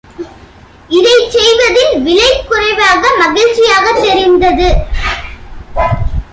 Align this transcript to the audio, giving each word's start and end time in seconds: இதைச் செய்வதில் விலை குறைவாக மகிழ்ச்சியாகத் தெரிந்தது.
இதைச் 0.89 1.31
செய்வதில் 1.31 2.01
விலை 2.01 2.43
குறைவாக 2.49 3.07
மகிழ்ச்சியாகத் 3.19 4.01
தெரிந்தது. 4.01 4.69